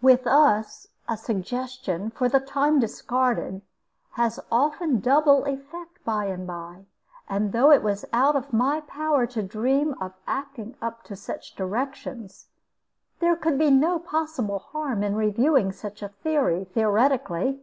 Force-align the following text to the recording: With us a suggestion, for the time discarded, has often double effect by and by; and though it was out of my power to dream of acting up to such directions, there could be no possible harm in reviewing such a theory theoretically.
With 0.00 0.28
us 0.28 0.86
a 1.08 1.16
suggestion, 1.16 2.12
for 2.12 2.28
the 2.28 2.38
time 2.38 2.78
discarded, 2.78 3.62
has 4.12 4.38
often 4.48 5.00
double 5.00 5.42
effect 5.44 6.04
by 6.04 6.26
and 6.26 6.46
by; 6.46 6.86
and 7.28 7.50
though 7.50 7.72
it 7.72 7.82
was 7.82 8.04
out 8.12 8.36
of 8.36 8.52
my 8.52 8.80
power 8.82 9.26
to 9.26 9.42
dream 9.42 9.96
of 10.00 10.12
acting 10.24 10.76
up 10.80 11.02
to 11.06 11.16
such 11.16 11.56
directions, 11.56 12.46
there 13.18 13.34
could 13.34 13.58
be 13.58 13.70
no 13.72 13.98
possible 13.98 14.60
harm 14.60 15.02
in 15.02 15.16
reviewing 15.16 15.72
such 15.72 16.00
a 16.00 16.10
theory 16.10 16.62
theoretically. 16.66 17.60